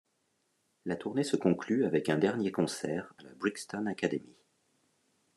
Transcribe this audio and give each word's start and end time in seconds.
La 0.85 0.95
tournée 0.95 1.23
se 1.23 1.35
conclut 1.35 1.85
avec 1.85 2.09
un 2.09 2.17
dernier 2.17 2.51
concert 2.51 3.13
à 3.19 3.23
la 3.23 3.29
Brixton 3.35 3.85
Academy. 3.85 4.35